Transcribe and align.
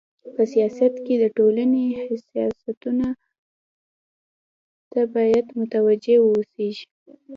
په 0.35 0.41
سیاست 0.53 0.93
کي 1.05 1.13
د 1.19 1.25
ټولني 1.37 1.85
حساسيتونو 2.03 3.09
ته 4.91 5.01
بايد 5.15 5.45
متوجي 5.59 6.15
و 6.19 6.23
اوسيږي. 6.33 6.85